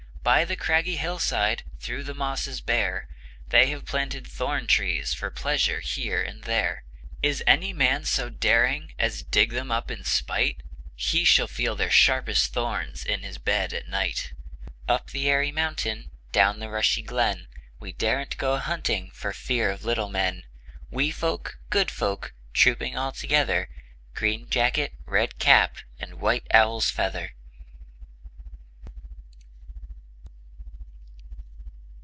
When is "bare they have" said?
2.61-3.85